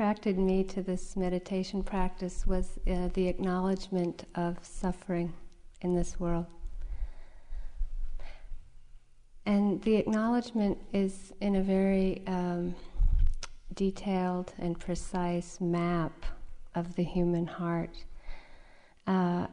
[0.00, 5.30] attracted me to this meditation practice was uh, the acknowledgement of suffering
[5.82, 6.46] in this world.
[9.44, 12.74] And the acknowledgement is in a very um,
[13.74, 16.24] detailed and precise map
[16.74, 17.94] of the human heart.
[19.06, 19.48] Uh,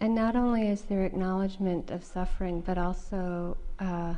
[0.00, 4.14] and not only is there acknowledgement of suffering, but also uh,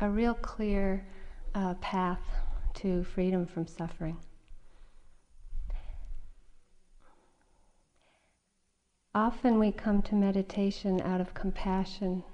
[0.00, 1.06] a real clear
[1.54, 2.20] uh, path
[2.74, 4.18] to freedom from suffering.
[9.14, 12.24] Often we come to meditation out of compassion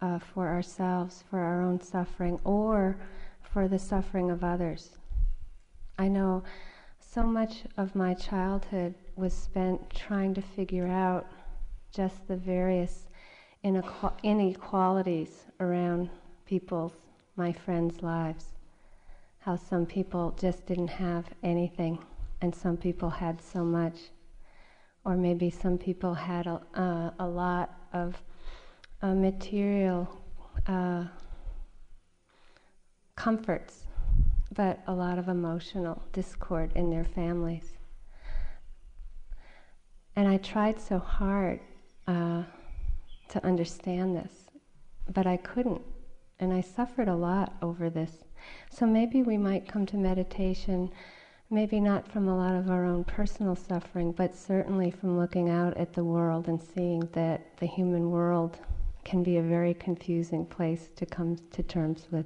[0.00, 2.96] uh, for ourselves, for our own suffering, or
[3.42, 4.98] for the suffering of others.
[5.98, 6.44] I know
[7.00, 11.26] so much of my childhood was spent trying to figure out
[11.90, 13.08] just the various
[13.64, 16.08] inequalities around
[16.46, 16.94] people's,
[17.34, 18.52] my friends' lives.
[19.40, 21.98] How some people just didn't have anything,
[22.40, 24.11] and some people had so much.
[25.04, 28.22] Or maybe some people had a, uh, a lot of
[29.02, 30.08] uh, material
[30.66, 31.04] uh,
[33.16, 33.86] comforts,
[34.54, 37.72] but a lot of emotional discord in their families.
[40.14, 41.60] And I tried so hard
[42.06, 42.42] uh,
[43.28, 44.32] to understand this,
[45.12, 45.82] but I couldn't.
[46.38, 48.24] And I suffered a lot over this.
[48.70, 50.90] So maybe we might come to meditation,
[51.52, 55.76] maybe not from a lot of our own personal suffering, but certainly from looking out
[55.76, 58.58] at the world and seeing that the human world
[59.04, 62.24] can be a very confusing place to come to terms with.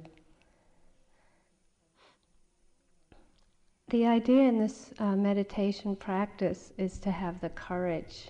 [3.89, 8.29] The idea in this uh, meditation practice is to have the courage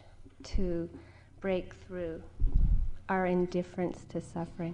[0.55, 0.89] to
[1.41, 2.23] break through
[3.07, 4.73] our indifference to suffering.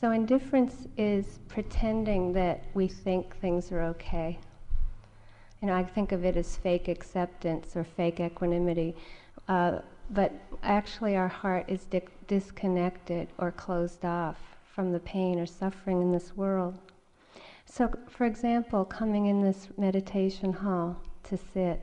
[0.00, 4.38] So, indifference is pretending that we think things are okay.
[5.60, 8.94] You know, I think of it as fake acceptance or fake equanimity.
[9.48, 9.80] Uh,
[10.10, 10.32] but
[10.62, 16.12] actually, our heart is di- disconnected or closed off from the pain or suffering in
[16.12, 16.78] this world.
[17.66, 21.82] So, for example, coming in this meditation hall to sit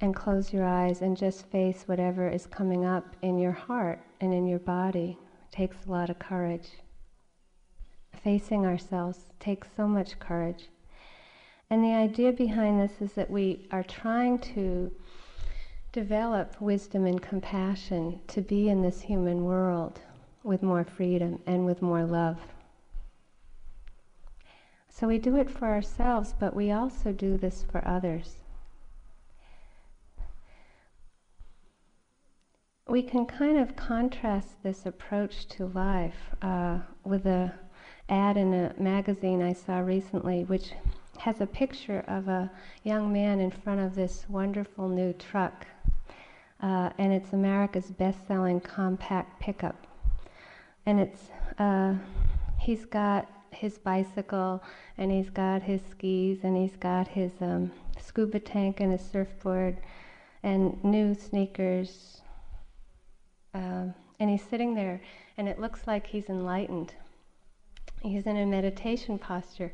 [0.00, 4.32] and close your eyes and just face whatever is coming up in your heart and
[4.32, 5.18] in your body
[5.50, 6.70] takes a lot of courage.
[8.12, 10.68] Facing ourselves takes so much courage.
[11.70, 14.92] And the idea behind this is that we are trying to
[15.92, 20.00] develop wisdom and compassion to be in this human world
[20.42, 22.38] with more freedom and with more love.
[24.88, 28.36] So we do it for ourselves, but we also do this for others.
[32.86, 37.54] We can kind of contrast this approach to life uh, with a
[38.08, 40.72] ad in a magazine I saw recently, which
[41.18, 42.50] has a picture of a
[42.82, 45.66] young man in front of this wonderful new truck
[46.64, 49.86] uh, and it's America's best-selling compact pickup.
[50.86, 51.94] And it's uh,
[52.58, 54.62] he's got his bicycle,
[54.96, 57.70] and he's got his skis, and he's got his um,
[58.00, 59.76] scuba tank and his surfboard,
[60.42, 62.22] and new sneakers.
[63.52, 65.02] Um, and he's sitting there,
[65.36, 66.94] and it looks like he's enlightened.
[68.00, 69.72] He's in a meditation posture.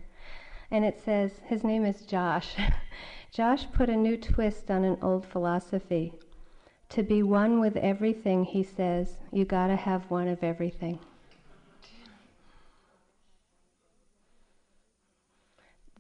[0.71, 2.55] And it says, his name is Josh.
[3.33, 6.13] Josh put a new twist on an old philosophy.
[6.91, 10.99] To be one with everything, he says, you got to have one of everything.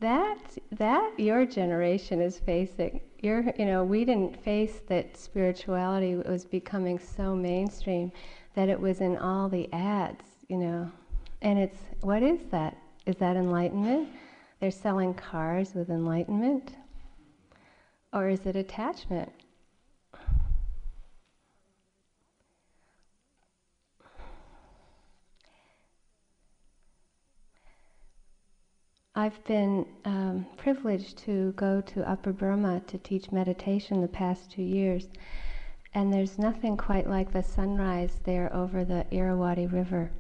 [0.01, 3.03] That that your generation is facing.
[3.21, 8.11] You're, you know, we didn't face that spirituality was becoming so mainstream
[8.55, 10.91] that it was in all the ads, you know.
[11.43, 12.79] And it's what is that?
[13.05, 14.09] Is that enlightenment?
[14.61, 16.75] They're selling cars with enlightenment?
[18.13, 19.33] Or is it attachment?
[29.15, 34.63] I've been um, privileged to go to Upper Burma to teach meditation the past two
[34.63, 35.09] years,
[35.95, 40.11] and there's nothing quite like the sunrise there over the Irrawaddy River.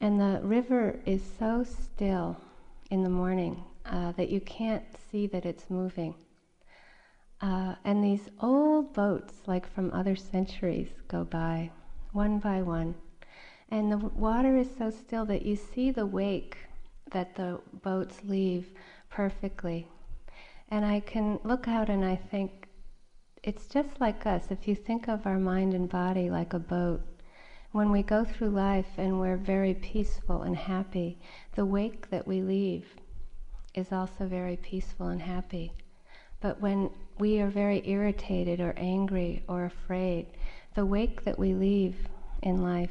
[0.00, 2.36] And the river is so still
[2.90, 6.14] in the morning uh, that you can't see that it's moving.
[7.40, 11.70] Uh, and these old boats, like from other centuries, go by
[12.12, 12.94] one by one.
[13.70, 16.56] And the water is so still that you see the wake
[17.10, 18.66] that the boats leave
[19.10, 19.88] perfectly.
[20.70, 22.68] And I can look out and I think,
[23.42, 24.44] it's just like us.
[24.50, 27.00] If you think of our mind and body like a boat,
[27.72, 31.18] when we go through life and we're very peaceful and happy,
[31.56, 32.86] the wake that we leave
[33.74, 35.72] is also very peaceful and happy.
[36.40, 40.26] But when we are very irritated or angry or afraid,
[40.74, 42.08] the wake that we leave
[42.42, 42.90] in life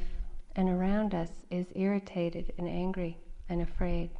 [0.56, 3.18] and around us is irritated and angry
[3.48, 4.10] and afraid.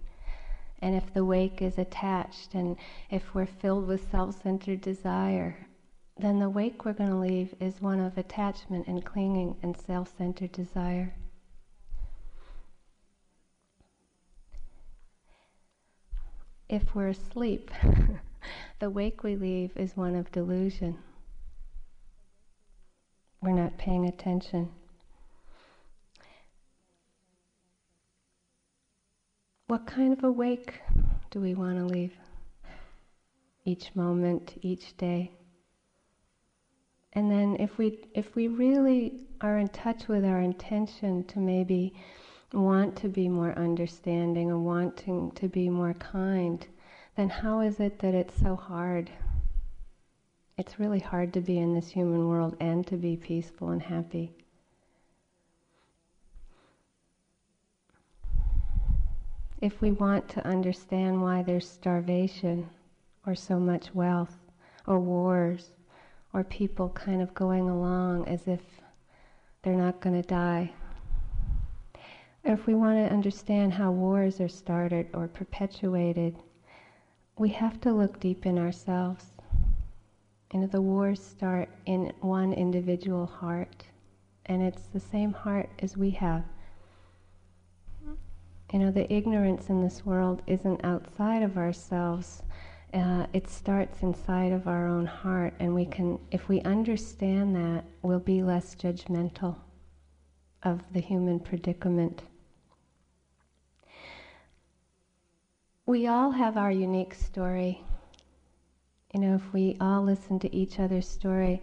[0.81, 2.77] And if the wake is attached and
[3.11, 5.57] if we're filled with self centered desire,
[6.19, 10.13] then the wake we're going to leave is one of attachment and clinging and self
[10.17, 11.15] centered desire.
[16.73, 17.71] If we're asleep,
[18.79, 20.97] the wake we leave is one of delusion.
[23.43, 24.71] We're not paying attention.
[29.67, 30.81] What kind of a wake
[31.31, 32.15] do we want to leave?
[33.67, 35.31] Each moment, each day.
[37.13, 41.93] And then if we if we really are in touch with our intention to maybe
[42.53, 46.67] want to be more understanding or wanting to be more kind,
[47.17, 49.11] then how is it that it's so hard?
[50.59, 54.33] It's really hard to be in this human world and to be peaceful and happy.
[59.61, 62.69] If we want to understand why there's starvation
[63.27, 64.37] or so much wealth
[64.87, 65.71] or wars
[66.33, 68.61] or people kind of going along as if
[69.63, 70.73] they're not going to die,
[72.45, 76.37] if we want to understand how wars are started or perpetuated,
[77.39, 79.27] we have to look deep in ourselves.
[80.53, 83.85] You know, the wars start in one individual heart,
[84.47, 86.45] and it's the same heart as we have.
[88.73, 92.43] You know, the ignorance in this world isn't outside of ourselves.
[92.93, 97.85] Uh, it starts inside of our own heart, and we can, if we understand that,
[98.03, 99.57] we'll be less judgmental
[100.63, 102.23] of the human predicament.
[105.85, 107.83] We all have our unique story.
[109.13, 111.61] You know, if we all listened to each other's story,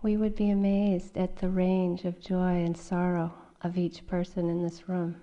[0.00, 4.62] we would be amazed at the range of joy and sorrow of each person in
[4.62, 5.16] this room.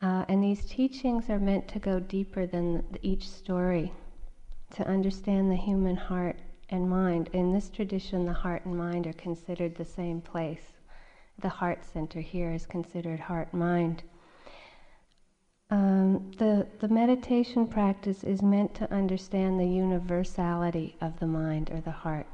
[0.00, 3.92] Uh, and these teachings are meant to go deeper than each story,
[4.76, 6.36] to understand the human heart
[6.68, 7.30] and mind.
[7.32, 10.78] In this tradition, the heart and mind are considered the same place.
[11.40, 14.04] The heart center here is considered heart mind.
[15.70, 21.80] Um, the, the meditation practice is meant to understand the universality of the mind or
[21.82, 22.26] the heart,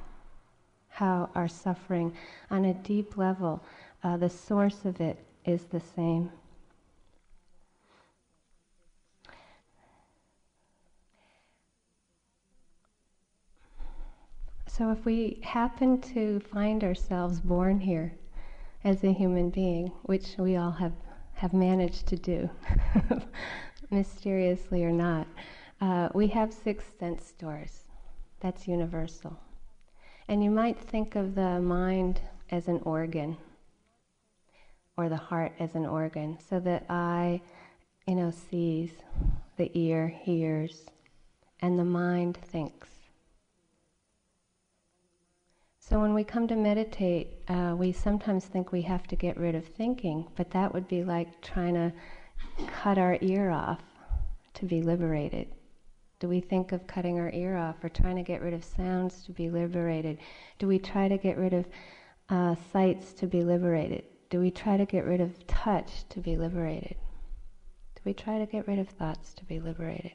[0.89, 2.15] how our suffering,
[2.51, 3.61] on a deep level,
[4.05, 6.31] uh, the source of it is the same.
[14.69, 18.13] So, if we happen to find ourselves born here
[18.85, 20.93] as a human being, which we all have
[21.45, 22.49] have managed to do,
[23.91, 25.27] mysteriously or not.
[25.79, 27.83] Uh, we have six sense doors.
[28.41, 29.39] That's universal.
[30.27, 33.37] And you might think of the mind as an organ,
[34.97, 36.39] or the heart as an organ.
[36.49, 37.43] So the eye,
[38.07, 38.93] you know, sees,
[39.59, 40.87] the ear hears,
[41.61, 42.89] and the mind thinks.
[45.87, 49.55] So when we come to meditate, uh, we sometimes think we have to get rid
[49.55, 51.93] of thinking, but that would be like trying to
[52.67, 53.83] cut our ear off
[54.55, 55.49] to be liberated.
[56.21, 59.25] Do we think of cutting our ear off or trying to get rid of sounds
[59.25, 60.21] to be liberated?
[60.59, 61.67] Do we try to get rid of
[62.31, 64.05] uh, sights to be liberated?
[64.31, 66.97] Do we try to get rid of touch to be liberated?
[67.95, 70.13] Do we try to get rid of thoughts to be liberated?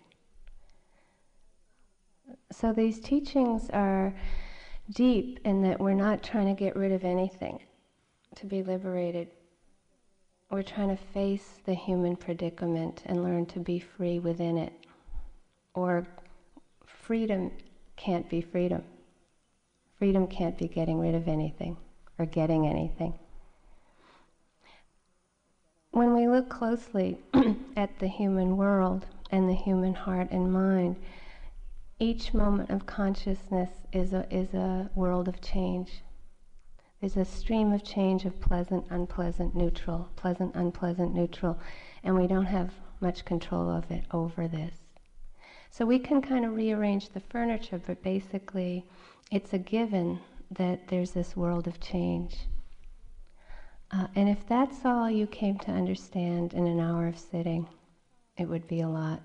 [2.52, 4.16] So these teachings are
[4.91, 7.60] deep in that we're not trying to get rid of anything
[8.36, 9.29] to be liberated.
[10.50, 14.74] We're trying to face the human predicament and learn to be free within it.
[15.75, 16.08] Or
[16.86, 17.51] freedom
[17.96, 18.84] can't be freedom.
[19.98, 21.77] Freedom can't be getting rid of anything
[22.17, 23.13] or getting anything.
[25.91, 27.19] When we look closely
[27.75, 30.96] at the human world and the human heart and mind,
[32.00, 36.01] each moment of consciousness is a, is a world of change.
[37.00, 41.60] There's a stream of change of pleasant, unpleasant, neutral, pleasant, unpleasant, neutral,
[42.03, 44.75] and we don't have much control of it over this.
[45.72, 48.86] So we can kind of rearrange the furniture, but basically
[49.32, 50.20] it's a given
[50.51, 52.36] that there's this world of change.
[53.91, 57.68] Uh, and if that's all you came to understand in an hour of sitting,
[58.38, 59.22] it would be a lot.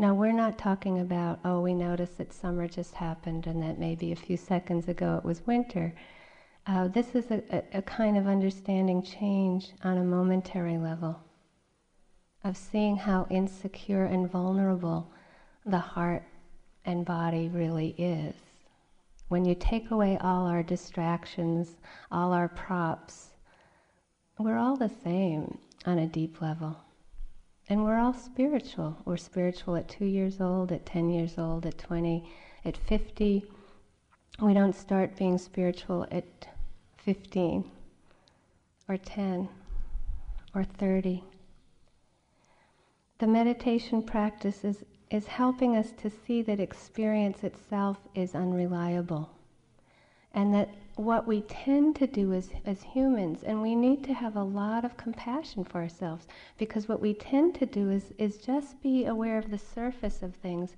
[0.00, 4.12] Now, we're not talking about, oh, we noticed that summer just happened and that maybe
[4.12, 5.94] a few seconds ago it was winter.
[6.66, 11.20] Uh, this is a, a, a kind of understanding change on a momentary level,
[12.44, 15.12] of seeing how insecure and vulnerable
[15.66, 16.22] the heart
[16.86, 18.34] and body really is.
[19.28, 21.76] When you take away all our distractions,
[22.10, 23.32] all our props,
[24.38, 26.78] we're all the same on a deep level.
[27.70, 28.96] And we're all spiritual.
[29.04, 32.28] We're spiritual at two years old, at 10 years old, at 20,
[32.64, 33.44] at 50.
[34.42, 36.48] We don't start being spiritual at
[36.96, 37.70] 15
[38.88, 39.48] or 10
[40.52, 41.22] or 30.
[43.18, 49.30] The meditation practice is, is helping us to see that experience itself is unreliable
[50.34, 50.70] and that
[51.00, 54.84] what we tend to do as, as humans, and we need to have a lot
[54.84, 56.26] of compassion for ourselves,
[56.58, 60.34] because what we tend to do is, is just be aware of the surface of
[60.36, 60.76] things,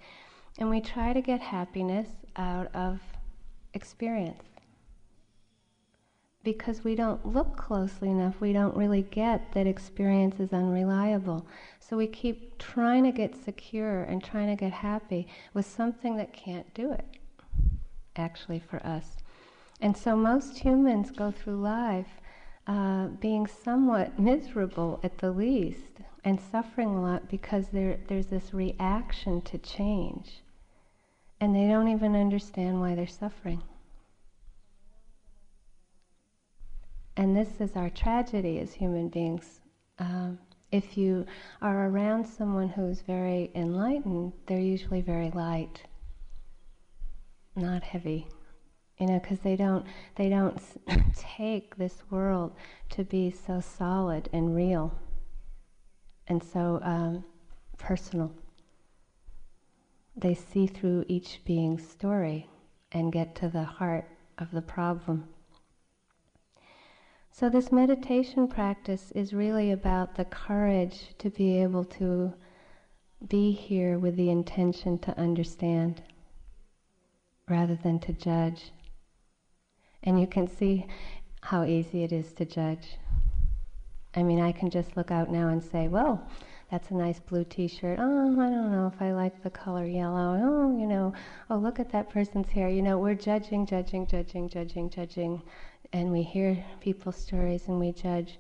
[0.59, 3.01] and we try to get happiness out of
[3.75, 4.45] experience.
[6.45, 11.47] Because we don't look closely enough, we don't really get that experience is unreliable.
[11.79, 16.33] So we keep trying to get secure and trying to get happy with something that
[16.33, 17.05] can't do it,
[18.17, 19.19] actually, for us.
[19.83, 22.21] And so most humans go through life
[22.69, 29.43] uh, being somewhat miserable at the least and suffering a lot because there's this reaction
[29.43, 30.45] to change.
[31.41, 33.61] And they don't even understand why they're suffering.
[37.17, 39.61] And this is our tragedy as human beings.
[39.99, 40.39] Um,
[40.71, 41.27] if you
[41.61, 45.83] are around someone who's very enlightened, they're usually very light,
[47.57, 48.29] not heavy
[48.99, 49.85] you know because they don't
[50.17, 50.61] they don't
[51.17, 52.53] take this world
[52.91, 54.93] to be so solid and real
[56.29, 57.25] and so um,
[57.79, 58.33] personal.
[60.17, 62.49] They see through each being's story
[62.93, 64.09] and get to the heart
[64.39, 65.29] of the problem.
[67.31, 72.35] So this meditation practice is really about the courage to be able to
[73.27, 76.03] be here with the intention to understand
[77.49, 78.73] rather than to judge
[80.05, 80.87] and you can see
[81.43, 82.99] how easy it is to judge.
[84.15, 86.29] I mean, I can just look out now and say, well,
[86.71, 87.99] that's a nice blue t shirt.
[88.01, 90.41] Oh, I don't know if I like the color yellow.
[90.43, 91.13] Oh, you know,
[91.51, 92.69] oh, look at that person's hair.
[92.69, 95.43] You know, we're judging, judging, judging, judging, judging.
[95.93, 98.39] And we hear people's stories and we judge.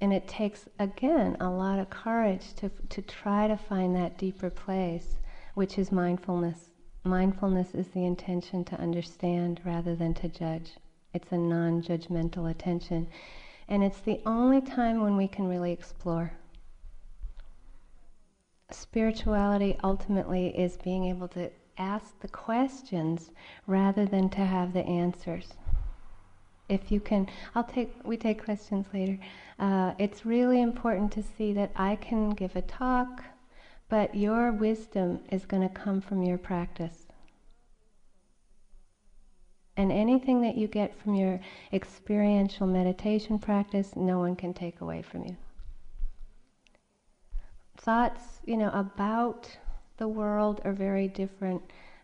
[0.00, 4.50] And it takes, again, a lot of courage to, to try to find that deeper
[4.50, 5.16] place,
[5.54, 6.70] which is mindfulness.
[7.04, 10.72] Mindfulness is the intention to understand rather than to judge.
[11.14, 13.08] It's a non judgmental attention.
[13.68, 16.32] And it's the only time when we can really explore.
[18.70, 23.30] Spirituality ultimately is being able to ask the questions
[23.66, 25.54] rather than to have the answers.
[26.68, 29.18] If you can, I'll take, we take questions later.
[29.58, 33.22] Uh, it's really important to see that I can give a talk,
[33.88, 37.11] but your wisdom is going to come from your practice.
[39.76, 41.40] And anything that you get from your
[41.72, 45.36] experiential meditation practice, no one can take away from you.
[47.78, 49.48] Thoughts, you know, about
[49.96, 51.62] the world are very different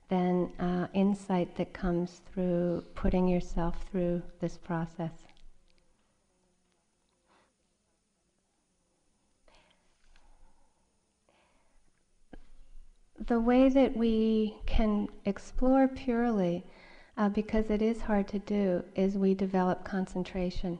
[0.08, 5.12] than uh, insight that comes through putting yourself through this process.
[13.26, 16.64] The way that we can explore purely
[17.18, 20.78] uh, because it is hard to do, is we develop concentration.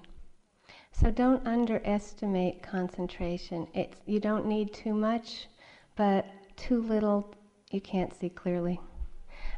[0.93, 3.67] So don't underestimate concentration.
[3.75, 5.49] It's, you don't need too much,
[5.97, 6.27] but
[6.57, 7.35] too little,
[7.73, 8.81] you can't see clearly.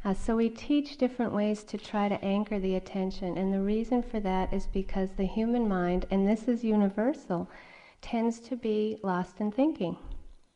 [0.06, 4.02] Uh, so we teach different ways to try to anchor the attention, and the reason
[4.02, 7.50] for that is because the human mind, and this is universal,
[8.00, 9.96] tends to be lost in thinking.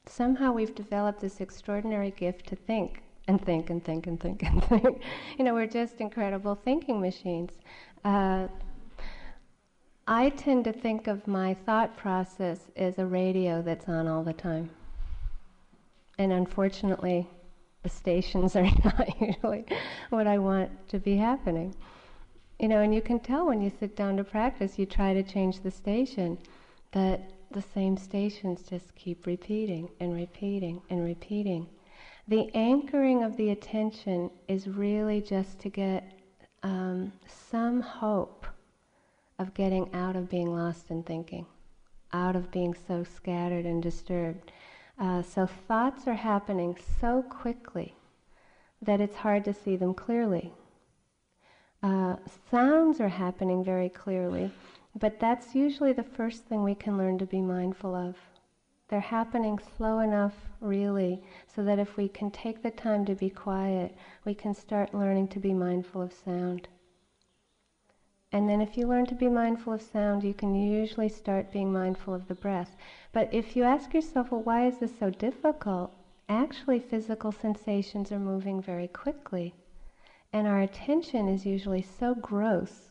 [0.06, 4.64] Somehow we've developed this extraordinary gift to think and think and think and think and
[4.64, 5.00] think.
[5.38, 7.52] you know, we're just incredible thinking machines.
[8.04, 8.48] Uh,
[10.06, 14.34] I tend to think of my thought process as a radio that's on all the
[14.34, 14.68] time.
[16.18, 17.26] And unfortunately,
[17.82, 19.64] the stations are not usually
[20.10, 21.74] what I want to be happening.
[22.60, 25.22] You know, and you can tell when you sit down to practice, you try to
[25.22, 26.38] change the station,
[26.92, 31.66] but the same stations just keep repeating and repeating and repeating.
[32.26, 36.10] The anchoring of the attention is really just to get
[36.62, 38.46] um, some hope
[39.38, 41.44] of getting out of being lost in thinking,
[42.14, 44.52] out of being so scattered and disturbed.
[44.98, 47.94] Uh, so thoughts are happening so quickly
[48.80, 50.50] that it's hard to see them clearly.
[51.82, 52.16] Uh,
[52.50, 54.50] sounds are happening very clearly,
[54.98, 58.16] but that's usually the first thing we can learn to be mindful of.
[58.88, 63.30] They're happening slow enough, really, so that if we can take the time to be
[63.30, 66.68] quiet, we can start learning to be mindful of sound.
[68.30, 71.72] And then if you learn to be mindful of sound, you can usually start being
[71.72, 72.76] mindful of the breath.
[73.12, 75.92] But if you ask yourself, well, why is this so difficult?
[76.28, 79.54] Actually, physical sensations are moving very quickly.
[80.32, 82.90] And our attention is usually so gross.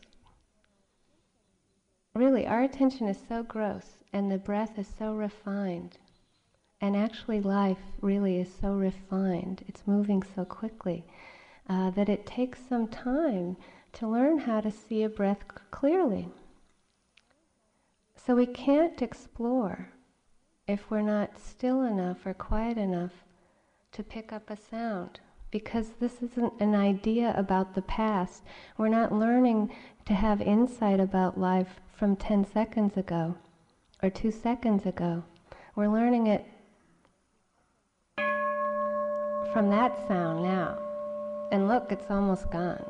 [2.14, 5.98] Really, our attention is so gross and the breath is so refined.
[6.80, 11.04] And actually, life really is so refined, it's moving so quickly,
[11.68, 13.56] uh, that it takes some time
[13.94, 16.28] to learn how to see a breath c- clearly.
[18.14, 19.88] So we can't explore
[20.68, 23.24] if we're not still enough or quiet enough
[23.92, 25.18] to pick up a sound.
[25.50, 28.44] Because this isn't an idea about the past.
[28.78, 29.72] We're not learning
[30.06, 33.36] to have insight about life from 10 seconds ago
[34.04, 35.24] or two seconds ago.
[35.76, 36.44] We're learning it
[39.50, 40.78] from that sound now.
[41.50, 42.84] And look, it's almost gone.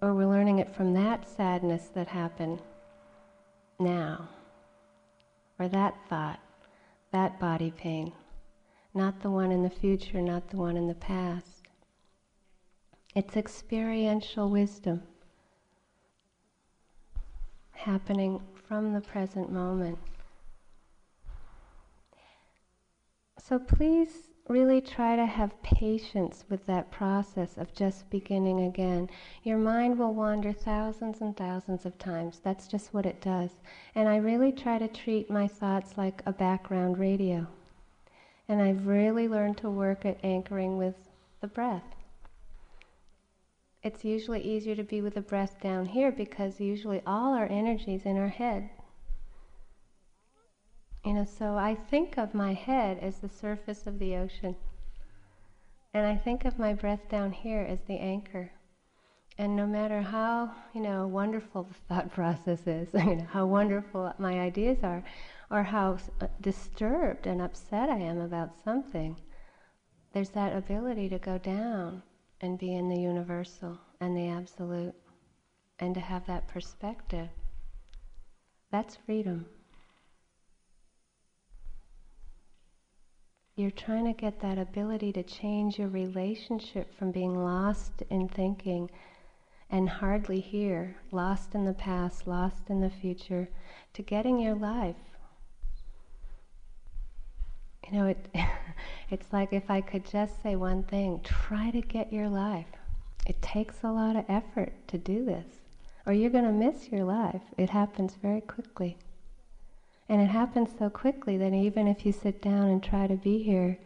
[0.00, 2.62] Or we're learning it from that sadness that happened
[3.80, 4.28] now.
[5.58, 6.38] Or that thought,
[7.10, 8.12] that body pain.
[8.94, 11.66] Not the one in the future, not the one in the past.
[13.16, 15.02] It's experiential wisdom
[17.78, 19.98] happening from the present moment.
[23.38, 29.08] So please really try to have patience with that process of just beginning again.
[29.42, 32.40] Your mind will wander thousands and thousands of times.
[32.42, 33.50] That's just what it does.
[33.94, 37.46] And I really try to treat my thoughts like a background radio.
[38.48, 40.96] And I've really learned to work at anchoring with
[41.40, 41.94] the breath
[43.88, 47.94] it's usually easier to be with the breath down here because usually all our energy
[47.94, 48.68] is in our head.
[51.06, 54.56] You know, so I think of my head as the surface of the ocean.
[55.94, 58.52] And I think of my breath down here as the anchor.
[59.38, 64.12] And no matter how, you know, wonderful the thought process is, you know, how wonderful
[64.18, 65.02] my ideas are,
[65.50, 69.16] or how uh, disturbed and upset I am about something,
[70.12, 72.02] there's that ability to go down
[72.42, 74.94] and be in the universal and the absolute
[75.78, 77.28] and to have that perspective.
[78.70, 79.46] That's freedom.
[83.56, 88.90] You're trying to get that ability to change your relationship from being lost in thinking
[89.70, 93.48] and hardly here, lost in the past, lost in the future,
[93.94, 94.96] to getting your life.
[97.86, 98.28] You know, it
[99.10, 102.66] It's like if I could just say one thing try to get your life.
[103.52, 105.46] Takes a lot of effort to do this,
[106.04, 107.40] or you're going to miss your life.
[107.56, 108.98] It happens very quickly.
[110.06, 113.42] And it happens so quickly that even if you sit down and try to be
[113.42, 113.78] here,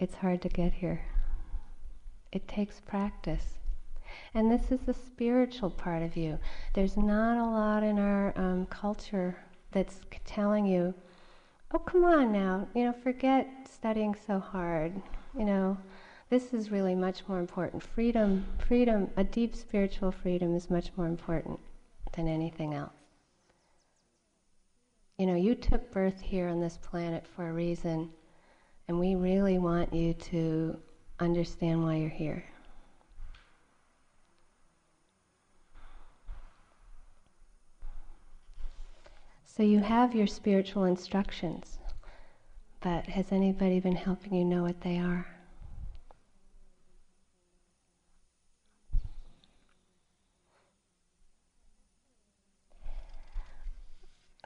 [0.00, 1.04] it's hard to get here.
[2.32, 3.60] It takes practice.
[4.34, 6.40] And this is the spiritual part of you.
[6.72, 9.36] There's not a lot in our um, culture
[9.70, 10.94] that's telling you,
[11.72, 15.00] oh, come on now, you know, forget studying so hard.
[15.38, 15.78] You know,
[16.34, 17.80] this is really much more important.
[17.80, 21.60] Freedom, freedom, a deep spiritual freedom is much more important
[22.16, 22.90] than anything else.
[25.16, 28.10] You know, you took birth here on this planet for a reason,
[28.88, 30.76] and we really want you to
[31.20, 32.44] understand why you're here.
[39.44, 41.78] So you have your spiritual instructions.
[42.80, 45.28] But has anybody been helping you know what they are?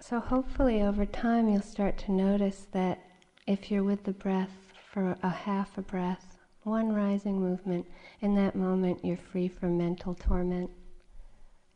[0.09, 2.99] So, hopefully, over time, you'll start to notice that
[3.47, 4.55] if you're with the breath
[4.90, 7.85] for a half a breath, one rising movement,
[8.23, 10.71] in that moment, you're free from mental torment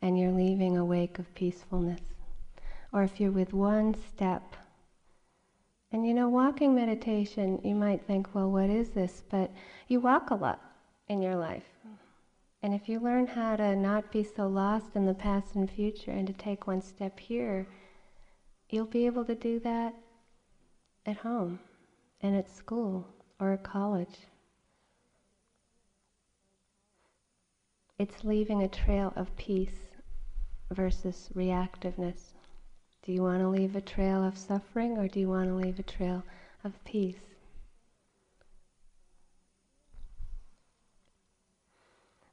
[0.01, 2.01] and you're leaving a wake of peacefulness.
[2.91, 4.55] Or if you're with one step
[5.91, 9.21] and you know, walking meditation, you might think, well, what is this?
[9.29, 9.51] But
[9.87, 10.59] you walk a lot
[11.07, 11.69] in your life.
[12.63, 16.09] And if you learn how to not be so lost in the past and future
[16.09, 17.67] and to take one step here,
[18.73, 19.93] you'll be able to do that
[21.05, 21.59] at home
[22.21, 23.07] and at school
[23.39, 24.17] or at college.
[27.99, 29.91] It's leaving a trail of peace
[30.71, 32.33] versus reactiveness.
[33.05, 35.77] Do you want to leave a trail of suffering or do you want to leave
[35.77, 36.23] a trail
[36.63, 37.21] of peace?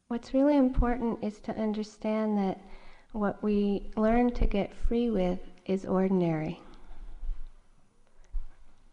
[0.08, 2.58] What's really important is to understand that
[3.12, 6.60] what we learn to get free with is ordinary.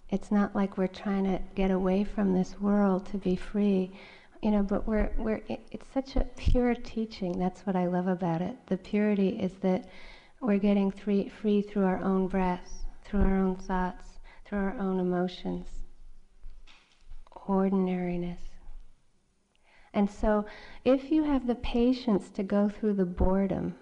[0.10, 3.92] It's not like we're trying to get away from this world to be free,
[4.42, 7.38] you know, but we're, we're, it's such a pure teaching.
[7.38, 8.56] That's what I love about it.
[8.68, 9.90] The purity is that
[10.40, 15.00] we're getting free, free through our own breath, through our own thoughts, through our own
[15.00, 15.68] emotions.
[17.48, 18.40] Ordinariness.
[19.94, 20.46] And so,
[20.86, 23.76] if you have the patience to go through the boredom,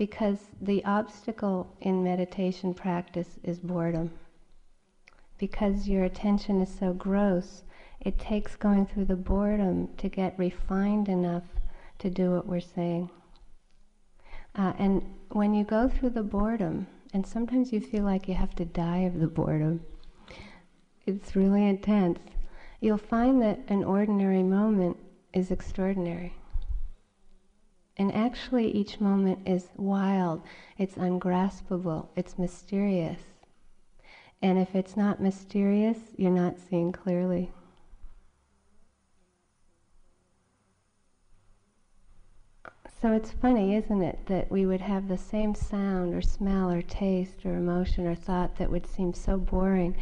[0.00, 4.10] because the obstacle in meditation practice is boredom
[5.36, 7.64] because your attention is so gross,
[8.00, 11.42] it takes going through the boredom to get refined enough
[11.98, 13.10] to do what we're saying.
[14.54, 18.54] Uh, and when you go through the boredom, and sometimes you feel like you have
[18.54, 19.84] to die of the boredom,
[21.04, 22.20] it's really intense.
[22.80, 24.96] You'll find that an ordinary moment
[25.34, 26.39] is extraordinary.
[28.00, 30.40] And actually, each moment is wild,
[30.78, 33.20] it's ungraspable, it's mysterious.
[34.40, 37.52] And if it's not mysterious, you're not seeing clearly.
[43.02, 46.80] So it's funny, isn't it, that we would have the same sound or smell or
[46.80, 49.94] taste or emotion or thought that would seem so boring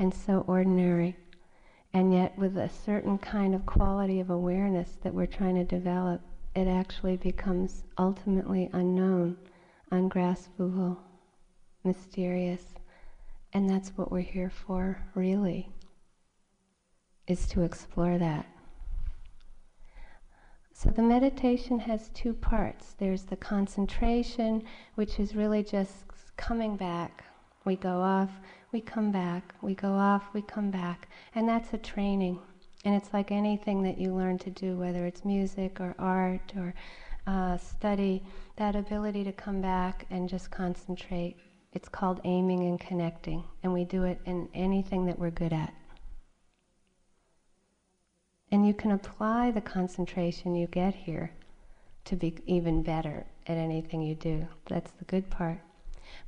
[0.00, 1.16] and so ordinary,
[1.92, 6.22] and yet with a certain kind of quality of awareness that we're trying to develop,
[6.56, 9.36] it actually becomes ultimately unknown,
[9.92, 10.96] ungraspable,
[11.84, 12.62] mysterious.
[13.52, 15.68] And that's what we're here for, really,
[17.26, 18.46] is to explore that.
[20.72, 22.94] So the meditation has two parts.
[22.98, 24.64] There's the concentration,
[24.94, 26.06] which is really just
[26.38, 27.24] coming back.
[27.66, 28.30] We go off,
[28.72, 31.08] we come back, we go off, we come back.
[31.34, 32.38] And that's a training.
[32.84, 36.74] And it's like anything that you learn to do, whether it's music or art or
[37.26, 38.22] uh, study,
[38.56, 41.36] that ability to come back and just concentrate
[41.76, 45.74] it's called aiming and connecting, and we do it in anything that we're good at.
[48.50, 51.32] And you can apply the concentration you get here
[52.06, 54.48] to be even better at anything you do.
[54.70, 55.58] That's the good part.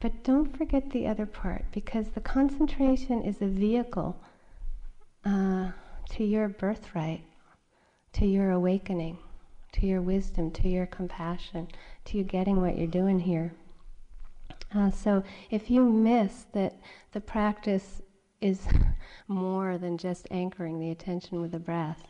[0.01, 4.21] But don't forget the other part, because the concentration is a vehicle
[5.25, 5.71] uh,
[6.11, 7.23] to your birthright,
[8.13, 9.19] to your awakening,
[9.73, 11.69] to your wisdom, to your compassion,
[12.05, 13.53] to you getting what you're doing here.
[14.75, 16.79] Uh, so if you miss that
[17.13, 18.03] the practice
[18.41, 18.67] is
[19.29, 22.03] more than just anchoring the attention with the breath,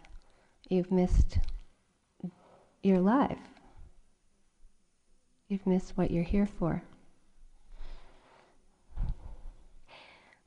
[0.68, 1.38] you've missed
[2.82, 3.38] your life.
[5.48, 6.82] You've missed what you're here for.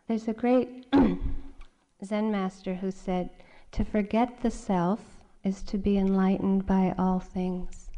[0.08, 0.86] There's a great
[2.06, 3.30] Zen master who said,
[3.72, 5.00] To forget the self
[5.44, 7.90] is to be enlightened by all things.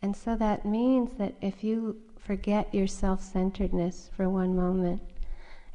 [0.00, 5.02] And so that means that if you forget your self centeredness for one moment,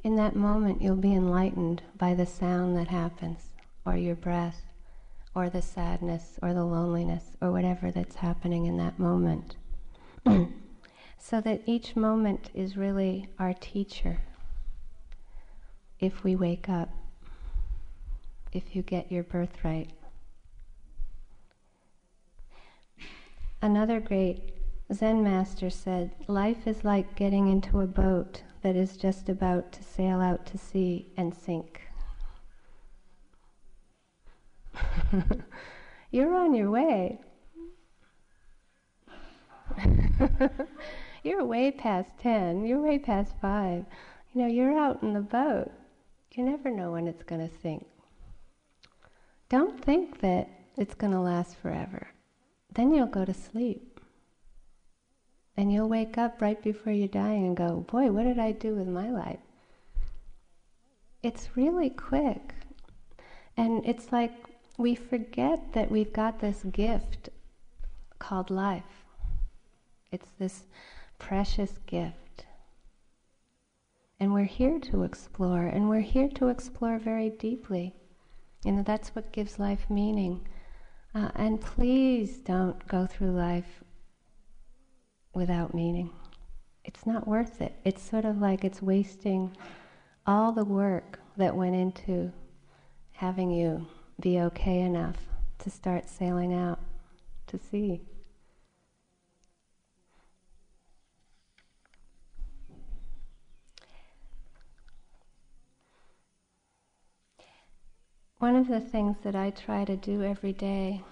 [0.04, 3.54] in that moment you'll be enlightened by the sound that happens,
[3.86, 4.62] or your breath,
[5.36, 9.56] or the sadness, or the loneliness, or whatever that's happening in that moment.
[11.18, 14.20] so that each moment is really our teacher
[16.00, 16.90] if we wake up,
[18.52, 19.90] if you get your birthright.
[23.62, 24.54] Another great
[24.94, 29.84] Zen master said, Life is like getting into a boat that is just about to
[29.84, 31.82] sail out to sea and sink.
[36.12, 37.20] You're on your way.
[41.24, 43.86] you're way past 10, you're way past 5.
[44.34, 45.72] You know, you're out in the boat.
[46.34, 47.86] You never know when it's going to sink.
[49.50, 52.08] Don't think that it's going to last forever
[52.74, 54.00] then you'll go to sleep.
[55.58, 58.76] And you'll wake up right before you're dying and go, Boy, what did I do
[58.76, 59.40] with my life?
[61.22, 62.54] It's really quick.
[63.58, 64.32] And it's like
[64.78, 67.30] we forget that we've got this gift
[68.20, 69.04] called life.
[70.12, 70.64] It's this
[71.18, 72.46] precious gift.
[74.22, 77.96] And we're here to explore, and we're here to explore very deeply.
[78.64, 80.48] You know, that's what gives life meaning.
[81.16, 83.84] Uh, and please don't go through life
[85.34, 86.12] without meaning.
[86.84, 87.74] It's not worth it.
[87.84, 89.56] It's sort of like it's wasting
[90.26, 92.32] all the work that went into
[93.14, 93.88] having you
[94.20, 95.18] be okay enough
[95.60, 96.80] to start sailing out
[97.48, 98.02] to sea.
[108.40, 111.04] One of the things that I try to do every day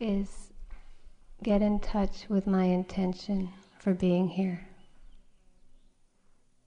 [0.00, 0.50] is
[1.42, 4.66] get in touch with my intention for being here.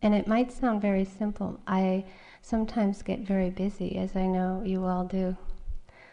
[0.03, 1.59] And it might sound very simple.
[1.65, 2.05] I
[2.43, 5.35] sometimes get very busy, as I know you all do.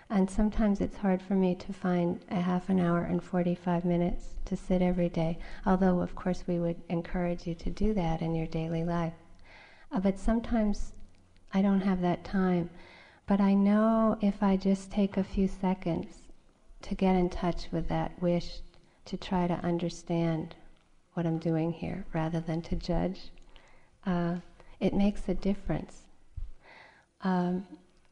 [0.09, 4.30] And sometimes it's hard for me to find a half an hour and 45 minutes
[4.46, 8.35] to sit every day, although, of course, we would encourage you to do that in
[8.35, 9.12] your daily life.
[9.92, 10.94] Uh, but sometimes
[11.52, 12.70] I don't have that time.
[13.31, 16.09] But I know if I just take a few seconds
[16.83, 18.59] to get in touch with that wish
[19.05, 20.57] to try to understand
[21.14, 23.31] what I'm doing here rather than to judge,
[24.05, 24.38] uh,
[24.81, 26.09] it makes a difference.
[27.23, 27.69] Um,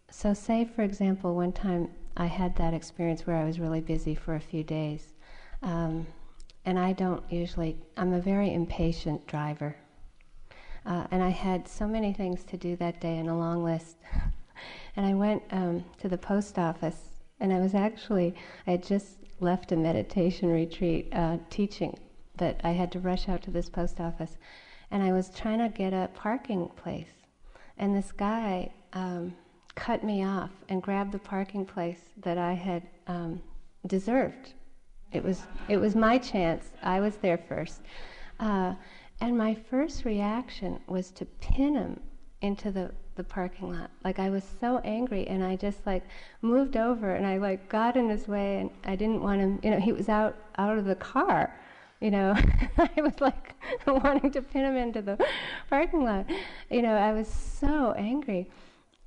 [0.09, 4.15] so, say for example, one time I had that experience where I was really busy
[4.15, 5.15] for a few days.
[5.65, 6.07] Um,
[6.65, 9.75] and I don't usually, I'm a very impatient driver.
[10.87, 13.97] Uh, and I had so many things to do that day and a long list.
[14.97, 16.99] and I went um, to the post office,
[17.41, 18.35] and I was actually,
[18.67, 21.99] I had just left a meditation retreat uh, teaching,
[22.37, 24.37] but I had to rush out to this post office.
[24.91, 27.13] And I was trying to get a parking place.
[27.77, 29.35] And this guy um,
[29.75, 33.41] cut me off and grabbed the parking place that I had um,
[33.87, 34.55] deserved.
[35.13, 36.71] It was, it was my chance.
[36.83, 37.83] I was there first.
[38.41, 38.75] Uh,
[39.21, 42.01] and my first reaction was to pin him
[42.41, 43.91] into the, the parking lot.
[44.03, 46.05] Like I was so angry and I just like
[46.41, 49.71] moved over and I like got in his way and I didn't want him, you
[49.71, 51.55] know, he was out, out of the car.
[52.01, 52.35] You know,
[52.79, 53.55] I was like
[53.87, 55.19] wanting to pin him into the
[55.69, 56.27] parking lot.
[56.71, 58.49] You know, I was so angry.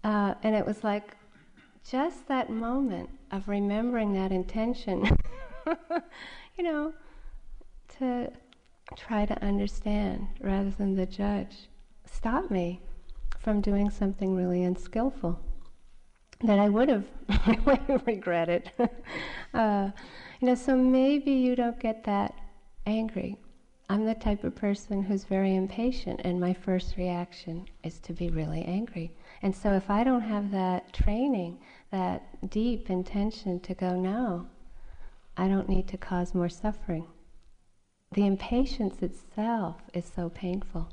[0.04, 1.16] Uh, and it was like
[1.90, 5.10] just that moment of remembering that intention,
[6.58, 6.94] you know,
[7.98, 8.30] to
[8.98, 11.70] try to understand rather than the judge,
[12.06, 12.82] stop me
[13.44, 15.40] from doing something really unskillful
[16.44, 17.06] that I would have
[18.06, 18.72] regretted.
[19.54, 19.90] uh,
[20.40, 22.34] you know, so maybe you don't get that
[22.86, 23.38] angry.
[23.90, 28.30] I'm the type of person who's very impatient, and my first reaction is to be
[28.30, 29.12] really angry.
[29.42, 31.60] And so, if I don't have that training,
[31.92, 34.48] that deep intention to go, no,
[35.36, 37.06] I don't need to cause more suffering
[38.14, 40.90] the impatience itself is so painful.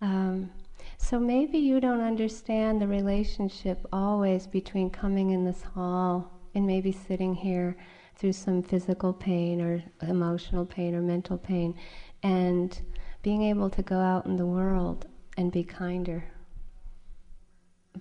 [0.00, 0.50] Um,
[0.98, 6.92] so maybe you don't understand the relationship always between coming in this hall and maybe
[6.92, 7.76] sitting here
[8.16, 11.74] through some physical pain or emotional pain or mental pain
[12.22, 12.80] and
[13.22, 15.06] being able to go out in the world
[15.36, 16.24] and be kinder.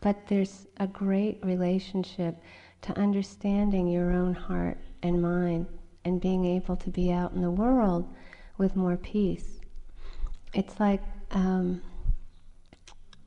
[0.02, 2.42] But there's a great relationship
[2.82, 5.68] to understanding your own heart and mind
[6.06, 8.08] and being able to be out in the world
[8.58, 9.60] with more peace.
[10.54, 11.02] It's like
[11.36, 11.82] um,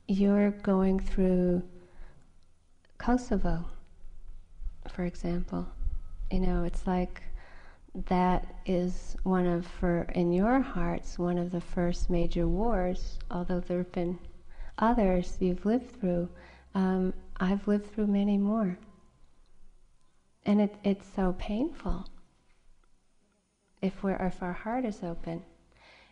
[0.07, 1.61] you're going through
[2.97, 3.63] Kosovo,
[4.91, 5.67] for example.
[6.31, 7.21] You know, it's like
[8.07, 13.59] that is one of, for in your hearts, one of the first major wars, although
[13.59, 14.17] there have been
[14.79, 16.29] others you've lived through.
[16.73, 18.77] Um, I've lived through many more.
[20.45, 22.07] And it, it's so painful
[23.83, 25.43] if, we're, if our heart is open.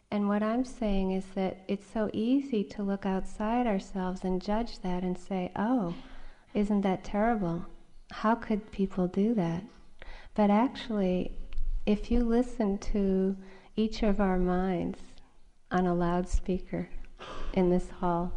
[0.09, 4.79] And what I'm saying is that it's so easy to look outside ourselves and judge
[4.79, 5.93] that and say, oh,
[6.53, 7.65] isn't that terrible?
[8.11, 9.63] How could people do that?
[10.33, 11.37] But actually,
[11.85, 13.35] if you listen to
[13.75, 14.99] each of our minds
[15.71, 16.89] on a loudspeaker
[17.53, 18.31] in this hall,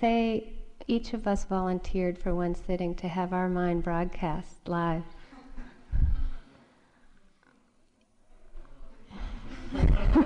[0.00, 0.52] say
[0.88, 5.04] each of us volunteered for one sitting to have our mind broadcast live.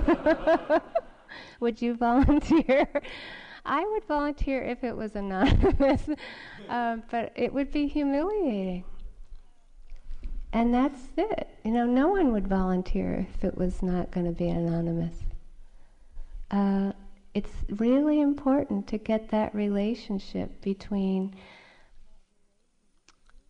[1.61, 2.89] would you volunteer?
[3.65, 6.09] I would volunteer if it was anonymous,
[6.69, 8.85] uh, but it would be humiliating.
[10.53, 11.49] And that's it.
[11.65, 15.17] You know, no one would volunteer if it was not going to be anonymous.
[16.51, 16.93] Uh,
[17.33, 21.35] it's really important to get that relationship between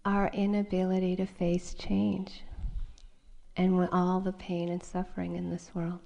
[0.04, 2.42] our inability to face change
[3.56, 5.98] and all the pain and suffering in this world.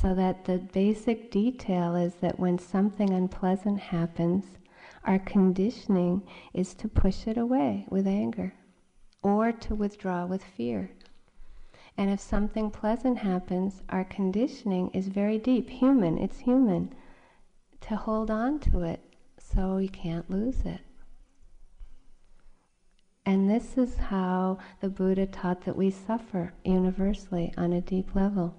[0.00, 4.46] So that the basic detail is that when something unpleasant happens,
[5.04, 6.22] our conditioning
[6.54, 8.54] is to push it away with anger
[9.22, 10.90] or to withdraw with fear.
[11.98, 16.94] And if something pleasant happens, our conditioning is very deep, human, it's human,
[17.82, 19.00] to hold on to it
[19.38, 20.80] so we can't lose it.
[23.26, 28.54] And this is how the Buddha taught that we suffer universally on a deep level.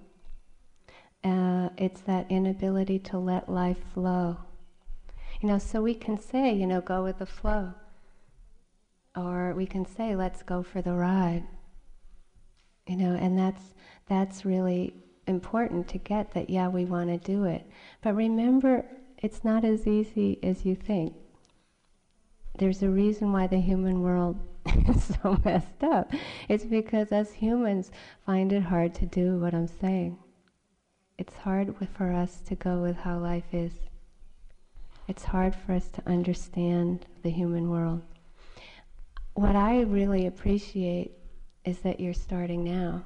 [1.24, 4.38] Uh, it's that inability to let life flow.
[5.42, 7.74] You know, so we can say, you know, go with the flow.
[9.16, 11.44] Or we can say, let's go for the ride.
[12.88, 13.74] You know, and that's
[14.08, 14.94] that's really
[15.28, 17.66] important to get that yeah, we want to do it.
[18.02, 18.86] But remember,
[19.20, 21.14] it's not as easy as you think.
[22.58, 24.40] There's a reason why the human world
[24.88, 26.12] is so messed up.
[26.50, 27.92] It's because us humans
[28.26, 30.18] find it hard to do what I'm saying.
[31.22, 33.74] It's hard for us to go with how life is.
[35.08, 38.02] It's hard for us to understand the human world.
[39.36, 41.12] What I really appreciate
[41.64, 43.04] is that you're starting now.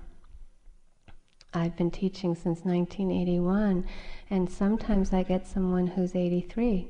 [1.53, 3.85] I've been teaching since 1981,
[4.29, 6.87] and sometimes I get someone who's 83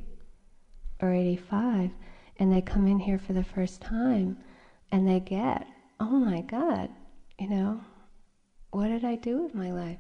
[1.01, 1.89] or 85,
[2.37, 4.37] and they come in here for the first time,
[4.91, 5.65] and they get,
[5.99, 6.91] oh my God,
[7.39, 7.81] you know,
[8.69, 9.97] what did I do with my life?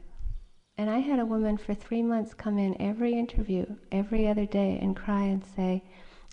[0.77, 4.77] And I had a woman for three months come in every interview, every other day,
[4.81, 5.83] and cry and say,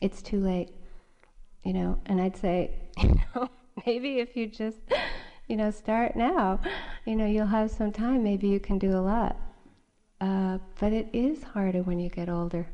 [0.01, 0.71] It's too late.
[1.63, 3.49] You know, and I'd say, You know,
[3.87, 4.79] maybe if you just,
[5.47, 6.61] you know, start now,
[7.07, 9.37] you know, you'll have some time, maybe you can do a lot.
[10.21, 12.67] Uh, but it is harder when you get older.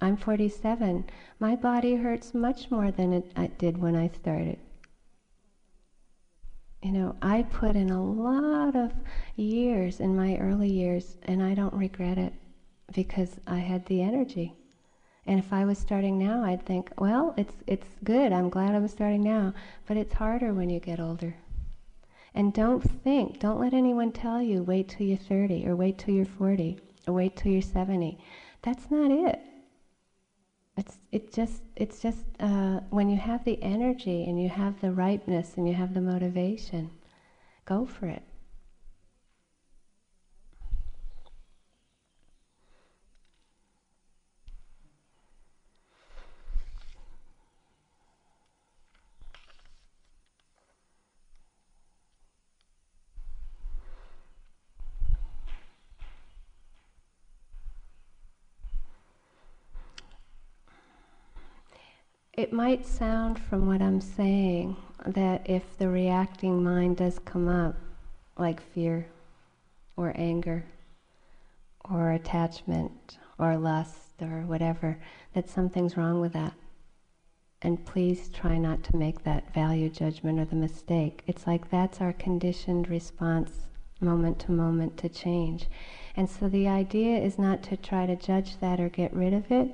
[0.00, 1.04] I'm 47.
[1.38, 4.58] My body hurts much more than it, it did when I started
[6.82, 8.92] you know, I put in a lot of
[9.36, 12.32] years in my early years, and I don't regret it
[12.94, 14.54] because I had the energy.
[15.26, 18.32] And if I was starting now, I'd think, well, it's it's good.
[18.32, 19.52] I'm glad I'm starting now,
[19.86, 21.36] but it's harder when you get older.
[22.34, 26.14] And don't think, don't let anyone tell you wait till you're 30 or wait till
[26.14, 28.18] you're 40 or wait till you're 70.
[28.62, 29.40] That's not it.
[30.80, 34.92] It's it just it's just uh, when you have the energy and you have the
[34.92, 36.90] ripeness and you have the motivation,
[37.66, 38.22] go for it.
[62.40, 64.74] It might sound from what I'm saying
[65.04, 67.76] that if the reacting mind does come up,
[68.38, 69.08] like fear
[69.94, 70.64] or anger
[71.84, 74.98] or attachment or lust or whatever,
[75.34, 76.54] that something's wrong with that.
[77.60, 81.22] And please try not to make that value judgment or the mistake.
[81.26, 83.66] It's like that's our conditioned response
[84.00, 85.66] moment to moment to change.
[86.16, 89.52] And so the idea is not to try to judge that or get rid of
[89.52, 89.70] it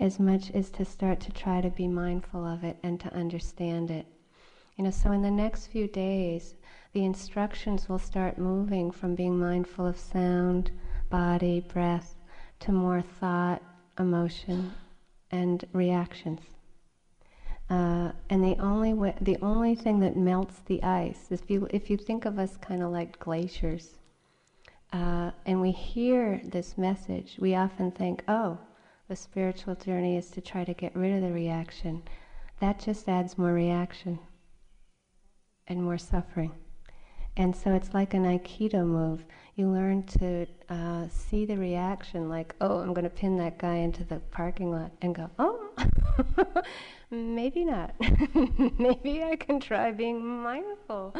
[0.00, 3.90] as much as to start to try to be mindful of it and to understand
[3.90, 4.06] it.
[4.76, 6.54] You know, so in the next few days,
[6.92, 10.70] the instructions will start moving from being mindful of sound,
[11.10, 12.16] body, breath,
[12.60, 13.62] to more thought,
[13.98, 14.72] emotion,
[15.30, 16.40] and reactions.
[17.70, 21.88] Uh, and the only way, the only thing that melts the ice, if you if
[21.88, 23.98] you think of us kind of like glaciers,
[24.92, 28.58] uh, and we hear this message, we often think, oh,
[29.12, 32.02] the spiritual journey is to try to get rid of the reaction,
[32.60, 34.18] that just adds more reaction
[35.66, 36.50] and more suffering.
[37.36, 39.26] And so it's like an Aikido move.
[39.54, 43.74] You learn to uh, see the reaction like, oh, I'm going to pin that guy
[43.74, 45.68] into the parking lot and go, oh,
[47.10, 47.94] maybe not.
[48.78, 51.14] maybe I can try being mindful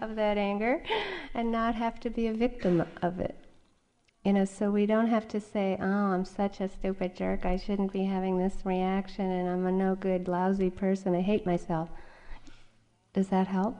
[0.00, 0.84] of that anger
[1.32, 3.41] and not have to be a victim of it.
[4.24, 7.56] You know, so we don't have to say, oh, I'm such a stupid jerk, I
[7.56, 11.88] shouldn't be having this reaction, and I'm a no good, lousy person, I hate myself.
[13.12, 13.76] Does that help?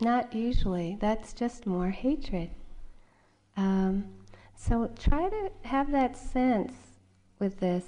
[0.00, 0.98] Not usually.
[1.00, 2.50] That's just more hatred.
[3.56, 4.06] Um,
[4.56, 6.72] so try to have that sense
[7.38, 7.84] with this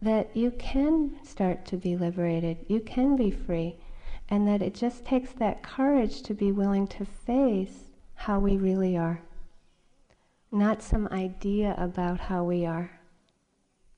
[0.00, 3.76] that you can start to be liberated, you can be free,
[4.30, 8.96] and that it just takes that courage to be willing to face how we really
[8.96, 9.20] are
[10.54, 12.88] not some idea about how we are.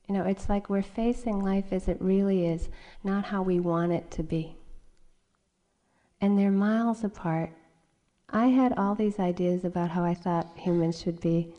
[0.09, 2.71] You know, it's like we're facing life as it really is,
[3.05, 4.57] not how we want it to be.
[6.21, 7.51] And they're miles apart.
[8.31, 11.53] I had all these ideas about how I thought humans should be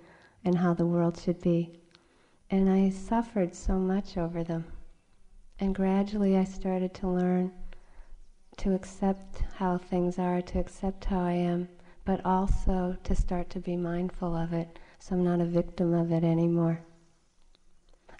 [0.43, 1.79] and how the world should be.
[2.49, 4.65] And I suffered so much over them.
[5.59, 7.51] And gradually I started to learn
[8.57, 11.69] to accept how things are, to accept how I am,
[12.03, 16.11] but also to start to be mindful of it so I'm not a victim of
[16.11, 16.81] it anymore.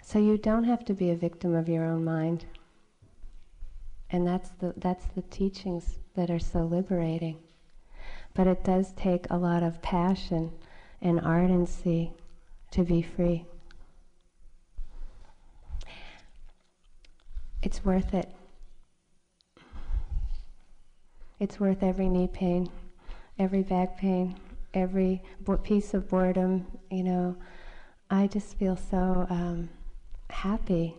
[0.02, 2.46] So you don't have to be a victim of your own mind.
[4.10, 7.36] And that's the, that's the teachings that are so liberating.
[8.34, 10.52] But it does take a lot of passion
[11.02, 12.12] and ardency
[12.70, 13.44] to be free.
[17.62, 18.30] It's worth it.
[21.40, 22.70] It's worth every knee pain,
[23.38, 24.36] every back pain,
[24.74, 25.22] every
[25.62, 26.66] piece of boredom.
[26.90, 27.36] You know,
[28.10, 29.68] I just feel so um,
[30.30, 30.96] happy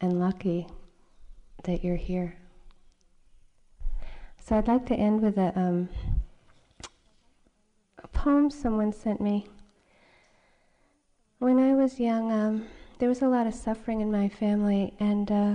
[0.00, 0.66] and lucky
[1.64, 2.36] that you're here.
[4.44, 5.88] So I'd like to end with a, um,
[8.02, 9.46] a poem someone sent me.
[11.38, 12.66] When I was young, um,
[12.98, 15.54] there was a lot of suffering in my family, and uh,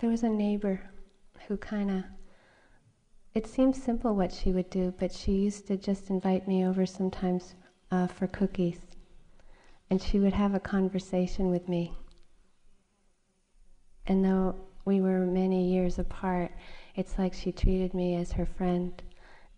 [0.00, 0.80] there was a neighbor
[1.46, 2.04] who kind of
[3.34, 6.84] it seemed simple what she would do, but she used to just invite me over
[6.84, 7.54] sometimes
[7.90, 8.80] uh, for cookies.
[9.90, 11.94] And she would have a conversation with me.
[14.06, 16.52] And though we were many years apart,
[16.94, 19.00] it's like she treated me as her friend,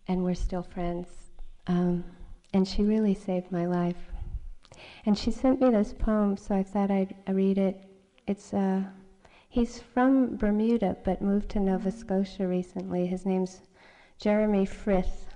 [0.07, 1.07] and we're still friends.
[1.67, 2.03] Um,
[2.53, 4.11] and she really saved my life.
[5.05, 7.83] And she sent me this poem, so I thought I'd read it.
[8.27, 8.83] It's uh,
[9.55, 13.07] he's from Bermuda, but moved to Nova Scotia recently.
[13.07, 13.61] His name's
[14.19, 15.27] Jeremy Frith.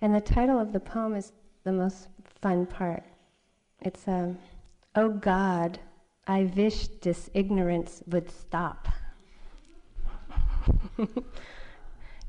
[0.00, 1.30] And the title of the poem is
[1.62, 2.08] the most
[2.42, 3.04] fun part.
[3.80, 4.38] It's, um,
[4.96, 5.78] Oh God,
[6.26, 8.88] I wish this ignorance would stop.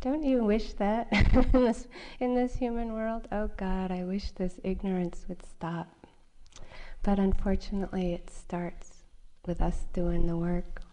[0.02, 1.08] Don't you wish that
[1.54, 1.88] in, this,
[2.20, 3.28] in this human world?
[3.32, 6.06] Oh God, I wish this ignorance would stop.
[7.02, 9.06] But unfortunately, it starts
[9.48, 10.84] with us doing the work.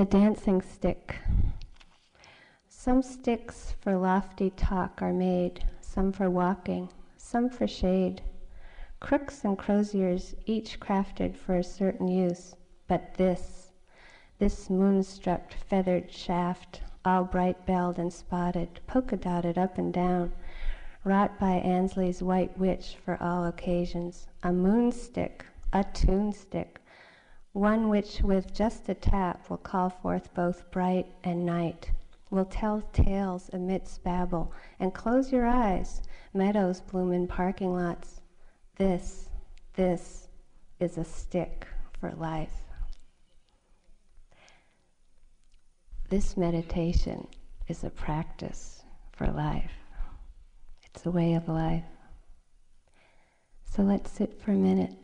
[0.00, 1.16] The dancing stick.
[2.70, 6.88] Some sticks for lofty talk are made, some for walking,
[7.18, 8.22] some for shade.
[8.98, 12.54] Crooks and croziers, each crafted for a certain use,
[12.88, 13.72] but this,
[14.38, 20.32] this moonstruck feathered shaft, all bright belled and spotted, polka dotted up and down,
[21.04, 25.44] wrought by Ansley's white witch for all occasions, a moonstick,
[25.74, 26.79] a tune stick,
[27.52, 31.90] one which with just a tap will call forth both bright and night
[32.30, 36.00] will tell tales amidst babble, and close your eyes,
[36.32, 38.20] meadows bloom in parking lots.
[38.76, 39.28] This,
[39.74, 40.28] this
[40.78, 41.66] is a stick
[41.98, 42.54] for life.
[46.08, 47.26] This meditation
[47.68, 48.82] is a practice
[49.12, 49.72] for life.
[50.82, 51.84] It's a way of life.
[53.64, 54.94] So let's sit for a minute.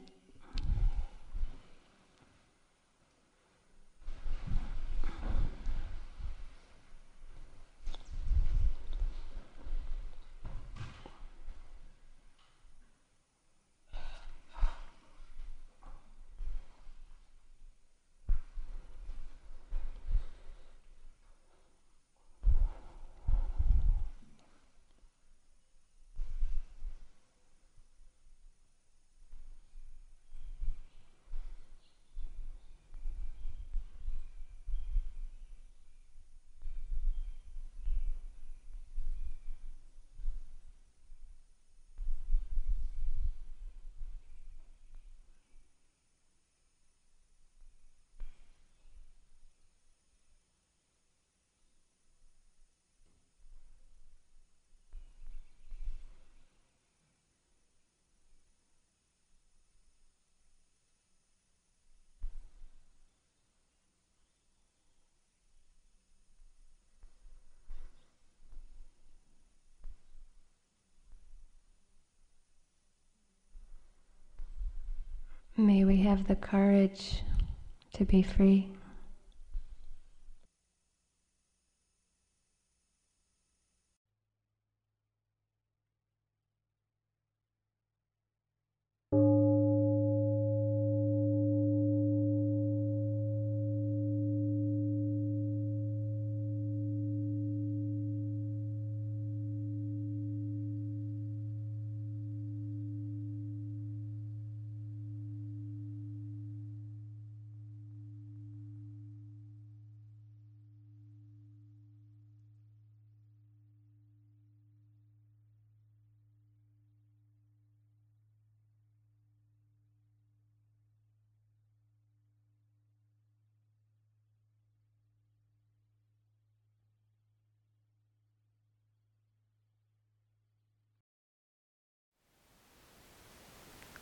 [75.59, 77.23] May we have the courage
[77.95, 78.76] to be free.